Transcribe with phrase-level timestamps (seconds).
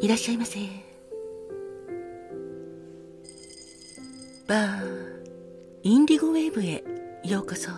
[0.00, 0.58] いらっしゃいませ。
[4.48, 5.20] バー
[5.82, 6.82] インディゴウェーブへ
[7.22, 7.70] ようこそ。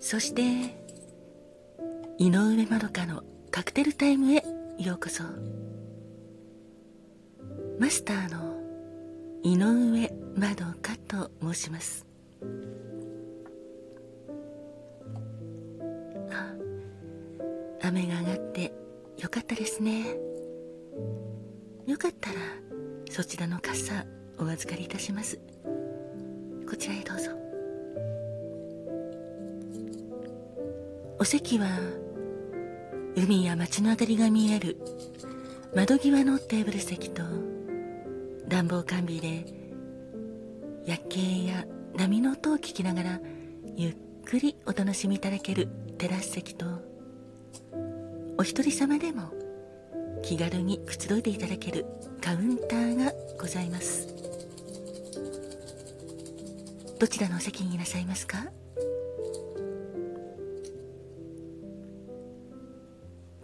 [0.00, 0.42] そして
[2.18, 4.44] 井上まどかのカクテルタイムへ
[4.78, 5.24] ようこそ。
[7.78, 8.60] マスターの
[9.42, 12.06] 井上まどかと申します。
[17.88, 18.72] 雨が上がって
[19.16, 20.04] よかったですね。
[21.86, 22.36] よかったら
[23.10, 24.04] そちらの傘
[24.38, 25.38] お預かりいたします。
[26.68, 27.30] こちらへどうぞ。
[31.18, 31.66] お席は
[33.16, 34.76] 海や街の明かりが見える
[35.74, 37.22] 窓際のテーブル席と
[38.48, 39.46] 暖房完備で
[40.84, 41.64] 夜景や
[41.96, 43.20] 波の音を聞きながら
[43.76, 46.77] ゆっくりお楽しみいただけるテラス席と
[48.40, 49.32] お一人様でも
[50.22, 51.84] 気軽にくつろいでいただける
[52.22, 54.06] カウンターがございます。
[57.00, 58.46] どちらのお席にいらっしゃいますか？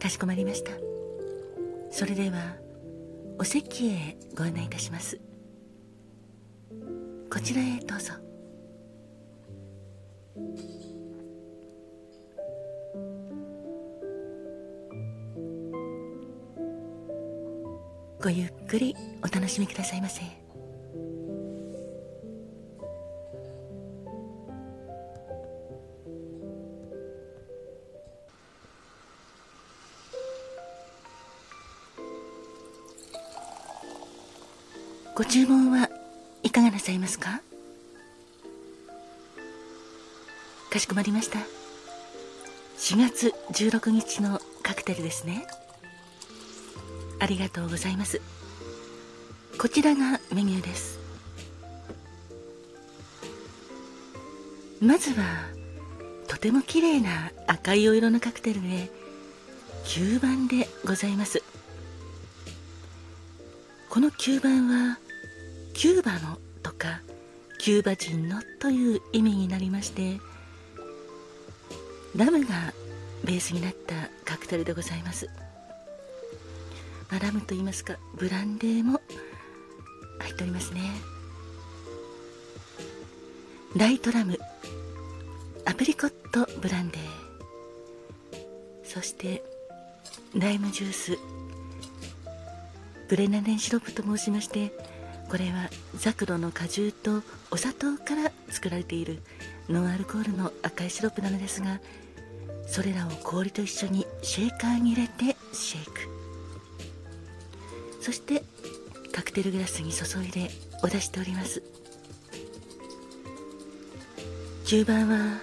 [0.01, 0.71] かしこまりました。
[1.91, 2.55] それでは
[3.39, 5.21] お席へご案内いたします。
[7.33, 8.13] こちらへどうぞ。
[18.25, 20.23] ごゆっくりお楽しみくださいませ。
[35.15, 35.91] ご注文は
[36.43, 37.43] いかがなさいますか？
[40.71, 41.41] かしこまりました。
[42.79, 45.47] 4月16日のカクテルですね。
[47.21, 48.21] ありがとうございます。
[49.59, 50.99] こちらがメニューです。
[54.81, 55.25] まずは
[56.29, 58.91] とても綺麗な赤いお色のカクテルで
[59.85, 61.43] 吸盤でございます。
[63.89, 64.99] この吸盤は
[65.73, 67.01] キューバのとか
[67.59, 70.19] キューバ人のという意味になりまして
[72.17, 72.75] ラムが
[73.25, 75.29] ベースになったカクテルでございます。
[77.15, 79.01] まあ、ラムと言いますかブランデーも
[80.19, 80.81] 入っておりますね。
[83.77, 84.37] ライトラム
[85.65, 87.01] アプリコットブランデー。
[88.83, 89.45] そして
[90.35, 91.19] ライムジュース
[93.09, 94.73] グレナデンシロップと申しまして
[95.31, 97.23] これはザクロの果汁と
[97.53, 99.21] お砂糖から作られている
[99.69, 101.81] ノンアルコールの赤いシロップなのですが
[102.67, 106.14] それらを氷と一緒にシェーカーに入れてシェイク。
[108.05, 108.43] そして
[109.13, 110.51] カクテルグラスに注いで
[110.83, 111.63] お出しております。
[114.67, 115.41] 中盤は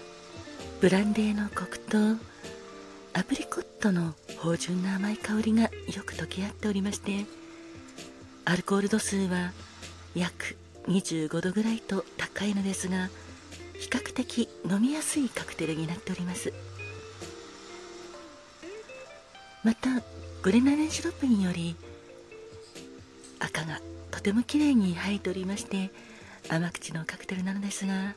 [0.80, 1.98] ブランデーのコクと
[3.14, 5.70] アプリコットの芳醇な甘い香りがよ
[6.06, 7.26] く溶け合っておりまして
[8.46, 9.54] アルコール度数は
[10.14, 10.56] 約
[10.88, 13.10] 25度ぐらいと高いのですが
[13.80, 16.54] 比較的飲みやすいカクテルになっております。
[19.64, 20.04] また
[20.44, 21.76] グレナデンシロップにより
[23.62, 23.80] 赤が
[24.10, 25.92] とても綺麗に入っておりまして
[26.50, 28.16] 甘口のカクテルなのですが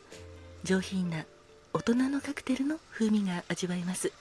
[0.65, 1.25] 上品な
[1.73, 4.13] 大人のカクテルの風味が味わえます。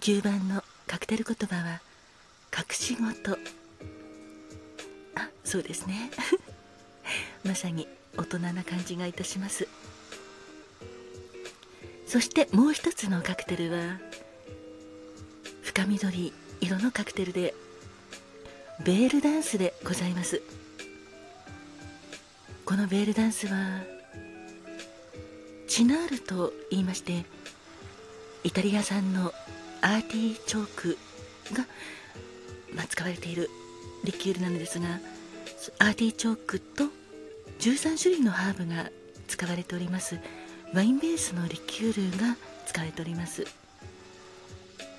[0.00, 1.80] 9番のカクテル言葉は
[2.52, 3.38] 隠し事。
[5.14, 6.10] あそうですね。
[7.44, 7.86] まさに
[8.16, 9.68] 大人な感じがいたします。
[12.06, 13.98] そしてもう一つのカクテルは
[15.62, 17.54] 深緑色のカクテルで
[18.82, 20.42] ベールダンスでございます。
[22.64, 23.82] このベールダンスは
[25.68, 27.24] チナールと言いまして
[28.42, 29.32] イタリア産の
[29.80, 30.98] アーティーチョーク
[31.52, 31.66] が、
[32.74, 33.48] まあ、使われている
[34.02, 34.98] リキュールなのですが
[35.78, 36.84] アーティーチョークと
[37.60, 38.90] 13種類のハーブが
[39.28, 40.18] 使われております。
[40.72, 43.46] ワインベースのリキュールが使われております。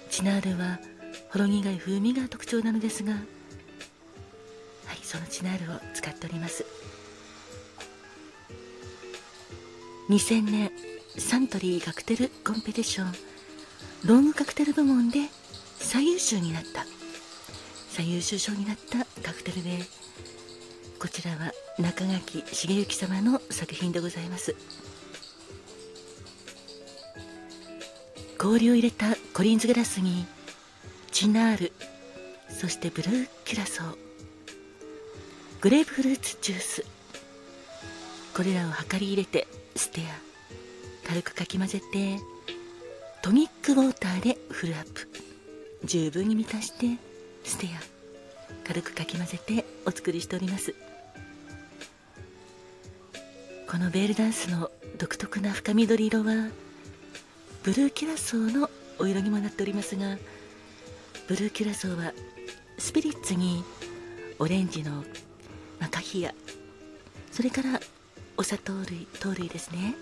[0.10, 0.80] チナールは
[1.30, 3.16] ほろ苦い風味が特徴なのですが
[5.06, 6.66] そのチナールを使っております。
[10.10, 10.72] 2000年
[11.18, 13.14] サントリーカクテルコンペティション
[14.04, 15.20] ロングカクテル部門で
[15.78, 16.86] 最優秀になった。
[17.90, 19.80] 最優秀賞になったカクテルで
[21.00, 24.56] こちらは中垣茂之様の作品でございます。
[28.40, 30.26] 氷を入れたコリンズグラスに
[31.12, 31.72] チナール
[32.50, 34.05] そしてブルーキュラソー
[35.66, 36.86] グレープフルーツジュース。
[38.36, 42.20] これらを量り入れてステア軽くかき混ぜて
[43.24, 45.10] トニックウォーターでフルアップ。
[45.84, 47.02] 十分に満たして
[47.44, 47.82] ステア
[48.68, 50.76] 軽くかき混ぜてお作りしております。
[53.68, 54.70] このベールダンスの
[55.00, 56.50] 独特な深緑色は
[57.64, 58.70] ブルーキュラソーの
[59.00, 60.20] お色にもなっておりますが
[61.28, 62.14] ブルーキュラソーは
[62.78, 63.64] スピリッツに
[64.38, 65.04] オレンジの
[65.80, 66.34] マカヒア
[67.32, 67.80] それから
[68.38, 69.96] お砂糖類糖類ですね。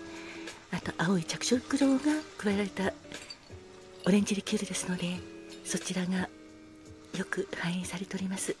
[0.72, 2.00] あと青い着色料が
[2.36, 2.92] 加えられた
[4.06, 5.18] オレンジリキュールですので
[5.64, 6.28] そちらが
[7.16, 8.56] よく反映されております。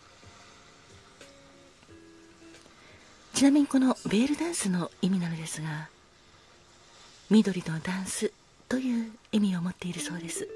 [3.34, 5.88] ちなみにこのベールダンスの意味なのですが
[7.30, 8.30] 緑のダンス
[8.68, 10.48] という意味を持っているそうです。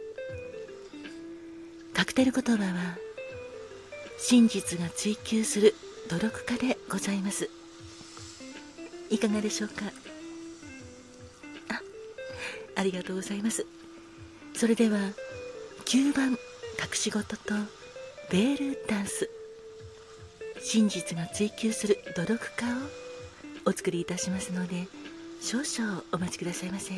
[1.92, 2.96] カクテル言葉は
[4.20, 5.74] 真実が追求する
[6.08, 7.50] 努力家でございます。
[9.10, 9.84] いかがでしょうか？
[11.70, 11.80] あ
[12.76, 13.66] ありがとうございます。
[14.54, 14.98] それでは
[15.84, 16.38] 9番隠
[16.94, 17.54] し事と
[18.30, 19.28] ベールダンス。
[20.60, 24.88] 真実が追求する努力家をお作りいたしますので
[25.40, 26.94] 少々お待ちくださいませ。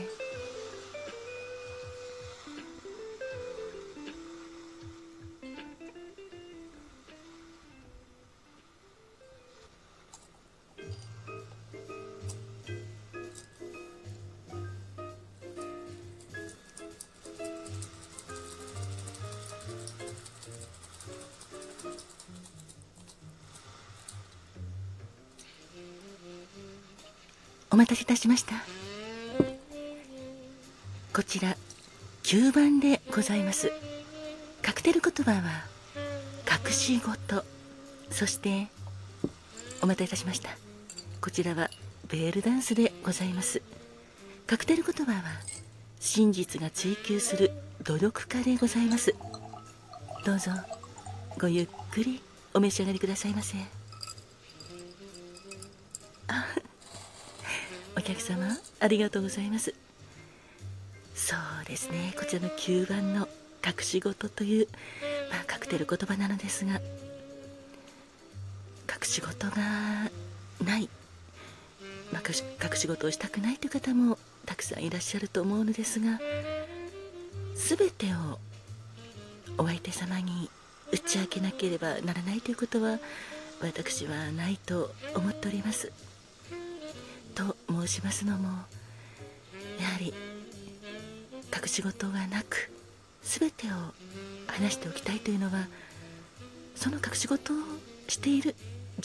[27.71, 28.55] お待たせいたしました。
[31.15, 31.57] こちら
[32.25, 33.73] 9番でございます。
[34.63, 35.65] カクテル言葉は
[36.67, 37.45] 隠し事。
[38.11, 38.67] そして
[39.83, 40.51] お待たせいたしました。
[41.21, 41.71] こちらは
[42.09, 43.63] ベールダンスでございます。
[44.47, 45.23] カクテル言葉は
[46.01, 47.53] 真実が追求する
[47.85, 49.15] 努力家でございます。
[50.25, 50.51] どうぞ
[51.39, 52.21] ごゆっくり
[52.53, 53.80] お召し上がりくださいませ。
[58.11, 59.73] 客様ありがとうございます。
[61.15, 63.29] そうですねこちらの9番の
[63.65, 64.69] 隠し事という、
[65.31, 66.81] まあ、カクテル言葉なのですが隠
[69.03, 69.57] し事が
[70.65, 70.89] ない、
[72.11, 76.19] まあ、隠し事をしたくないという方もたくさんいらっしゃると思うのですが
[77.55, 78.39] 全てを
[79.59, 80.51] お相手様に
[80.91, 82.99] 打ち明けなければならないということは
[83.61, 85.93] 私はないと思っております。
[87.87, 88.49] 申しますのも
[89.79, 90.13] やはり
[91.55, 92.71] 隠し事がなく
[93.23, 93.71] 全てを
[94.47, 95.67] 話しておきたいというのは
[96.75, 97.57] その隠し事を
[98.09, 98.55] している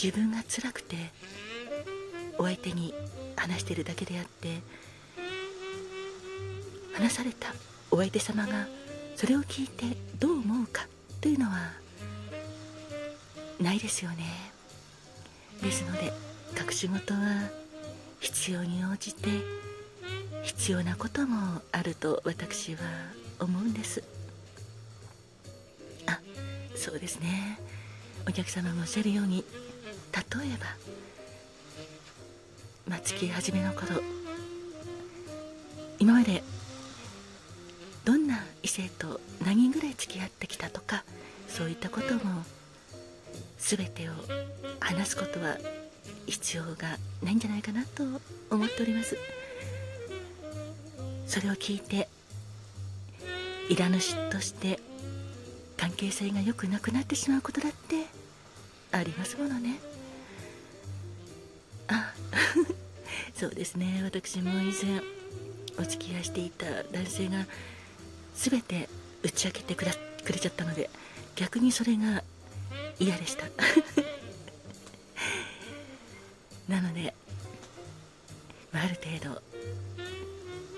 [0.01, 0.97] 自分が辛くて
[2.37, 2.93] お相手に
[3.37, 4.59] 話しているだけであって
[6.93, 7.53] 話された
[7.91, 8.67] お相手様が
[9.15, 9.85] それを聞いて
[10.19, 10.87] どう思うか
[11.21, 11.71] というのは
[13.59, 14.25] ないですよね。
[15.61, 16.11] ですので
[16.61, 17.64] 隠し事は
[18.25, 19.29] 必要に応じて
[20.41, 22.79] 必要なこともあると私は
[23.39, 24.03] 思うんです。
[26.07, 26.19] あ
[26.75, 27.59] そうですね。
[28.27, 29.45] お客様もおっしゃるように
[30.11, 30.65] 例えば
[32.87, 34.01] まあ付き始めの頃
[35.99, 36.41] 今まで
[38.05, 41.03] どんな異性と何人ぐらい付き合ってきたとか
[41.47, 42.43] そういったことも
[43.59, 44.13] 全てを
[44.79, 45.57] 話すことは
[46.27, 48.03] 必要がないんじゃないかなと
[48.49, 49.17] 思っております。
[51.27, 52.07] それを聞いて
[53.69, 54.79] いらぬ嫉妬して
[55.75, 58.05] 関係性が良くなくなってしまうことだって
[58.91, 59.79] ありますものね。
[61.87, 62.13] あ
[63.35, 64.01] そうですね。
[64.03, 65.01] 私も以前
[65.77, 67.45] お付き合いしていた男性が
[68.35, 68.87] 全て
[69.23, 69.91] 打ち明けてくれ
[70.39, 70.89] ちゃったので
[71.35, 72.23] 逆にそれが
[72.99, 73.45] 嫌でした。
[76.67, 77.13] なので、
[78.71, 79.41] まあ、ある程度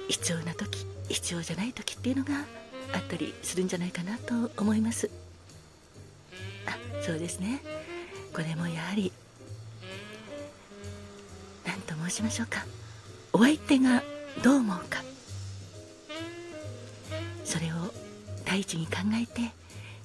[0.08, 2.34] 必要な時必要じゃない時っていうのが
[2.94, 5.10] あったりするんじゃないかなと思います。
[6.65, 7.62] あそうですね。
[8.34, 9.12] これもやはり
[11.65, 12.65] 何と申しましょうか。
[13.34, 14.03] お相手が
[14.44, 15.03] どう思うか。
[17.46, 17.94] それを
[18.46, 19.51] 第一に考えて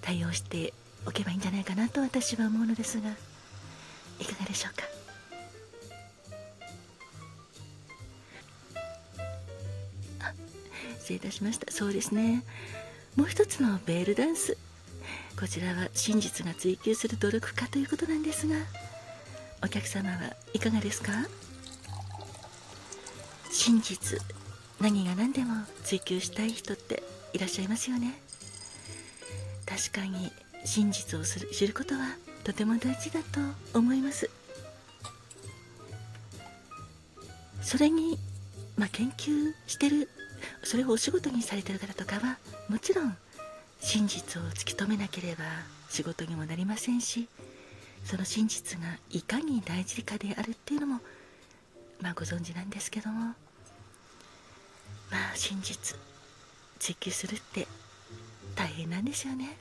[0.00, 0.72] 対応して
[1.06, 3.10] おけばいいんじゃないかなと私は思うのですが
[4.20, 4.91] いかがでしょうか。
[11.02, 11.72] 失礼いたしました。
[11.72, 12.44] そうですね。
[13.16, 14.56] もう一つのベールダンス。
[15.38, 18.54] こちらは真実が追求する努力家ということなんですが
[19.64, 20.16] お客様は
[20.54, 21.10] いかがですか？
[23.50, 24.20] 真実
[24.80, 28.20] 何が何でも追求したい人っていらっしゃいますよね。
[29.66, 30.30] 確かに
[30.64, 33.20] 真実を知ることはとても大事だ
[33.72, 34.30] と思います。
[37.62, 38.18] それに、
[38.76, 40.08] まあ、研究してる
[40.62, 43.16] それをお仕事にされてる方とかはもちろん
[43.80, 45.44] 真実を突き止めなければ
[45.88, 47.28] 仕事にもなりませんし
[48.04, 51.00] その真実がいかに大事かであるっていうのも
[52.00, 53.34] まあご存知なんですけども
[55.10, 55.96] まあ真実
[56.78, 57.66] 追求するって
[58.56, 59.56] 大変なんですよね。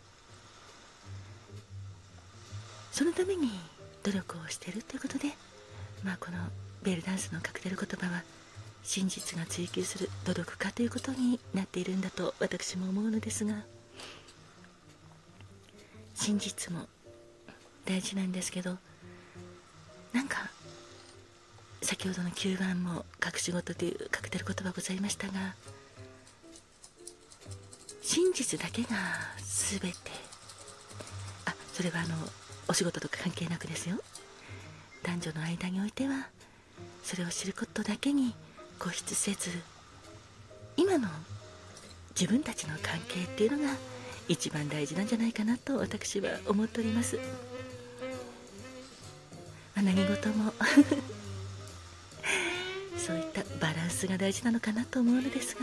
[2.91, 3.49] そのために
[4.03, 5.29] 努力をしてるということで
[6.03, 6.37] まあこの
[6.83, 8.23] ベールダンスのカクテル言葉は
[8.83, 13.63] 真実が追求する努力家ということになっているんだと私も思うのですが
[16.15, 16.87] 真実も
[17.85, 18.77] 大事なんですけど
[20.13, 20.49] なんか
[21.81, 25.55] 先ほどの9番も隠し事というカクテル言葉ございましたが
[28.01, 28.89] 真実だけが
[29.37, 30.31] 全て。
[31.45, 32.15] あそれはあの
[32.67, 33.97] お仕事とか関係なくですよ。
[35.03, 36.27] 男女の間においては
[37.03, 38.35] それを知ることだけに
[38.81, 39.51] 固執せず
[40.75, 41.07] 今の
[42.19, 43.75] 自分たちの関係っていうのが
[44.27, 47.19] 一番大事なんじゃないかなと私は思っております、
[49.75, 50.51] まあ、何事も
[52.97, 55.61] そういったバランスが大事なのかなと思うのですが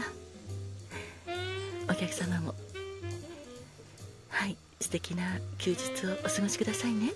[1.90, 2.54] お客様も
[4.28, 7.12] はい素敵な休日をお過ごしくださいね。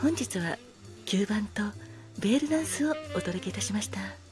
[0.00, 0.56] 本日は
[1.04, 1.62] 9番と
[2.18, 4.29] ベールダンスをお届けいたしました。